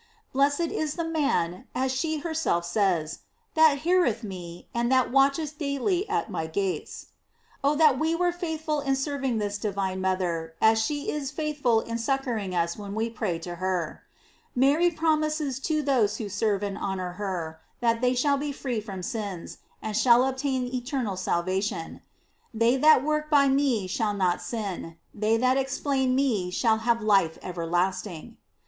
"Blessed 0.33 0.61
is 0.71 0.95
the 0.95 1.03
man," 1.03 1.67
as 1.75 1.91
she 1.91 2.17
herself 2.21 2.65
says, 2.65 3.19
"that 3.53 3.81
heareth 3.85 4.23
me, 4.23 4.67
and 4.73 4.91
that 4.91 5.11
watcheth 5.11 5.59
daily 5.59 6.09
at 6.09 6.27
my 6.31 6.47
gates!"* 6.47 7.09
Oh, 7.63 7.75
that 7.75 7.99
we 7.99 8.15
were 8.15 8.31
faithful 8.31 8.79
in 8.81 8.95
serving 8.95 9.37
this 9.37 9.59
divine 9.59 10.01
mother, 10.01 10.55
as 10.59 10.81
she 10.81 11.11
is 11.11 11.29
faithful 11.29 11.81
in 11.81 11.99
succoring 11.99 12.55
us 12.55 12.75
when 12.75 12.95
we 12.95 13.11
pray 13.11 13.37
to 13.45 13.57
her! 13.57 14.01
Mary 14.55 14.89
promises 14.89 15.59
to 15.59 15.83
those 15.83 16.17
who 16.17 16.27
serve 16.29 16.63
and 16.63 16.79
honor 16.79 17.11
her, 17.11 17.59
that 17.79 18.01
they 18.01 18.15
shall 18.15 18.37
be 18.37 18.51
free 18.51 18.81
from 18.81 19.03
sins, 19.03 19.59
and 19.83 19.95
shall 19.95 20.23
obtain 20.23 20.65
eternal 20.65 21.15
salvation. 21.15 22.01
"They 22.55 22.75
that 22.75 23.03
work 23.03 23.29
by 23.29 23.49
me 23.49 23.85
shall 23.85 24.15
not 24.15 24.41
sin.... 24.41 24.97
They 25.13 25.37
that 25.37 25.57
explain 25.57 26.15
me 26.15 26.49
shall 26.49 26.77
have 26.79 27.03
life 27.03 27.37
everlasting." 27.43 28.37